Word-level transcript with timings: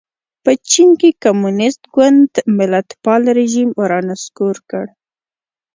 په 0.43 0.51
چین 0.69 0.89
کې 0.99 1.09
کمونېست 1.23 1.81
ګوند 1.95 2.31
ملتپال 2.57 3.21
رژیم 3.39 3.69
را 3.89 3.99
نسکور 4.07 4.55
کړ. 4.69 4.85